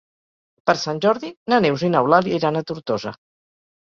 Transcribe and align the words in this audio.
Per 0.69 0.75
Sant 0.83 1.01
Jordi 1.05 1.29
na 1.53 1.59
Neus 1.65 1.85
i 1.89 1.93
n'Eulàlia 1.97 2.39
iran 2.43 2.59
a 2.63 2.67
Tortosa. 2.73 3.15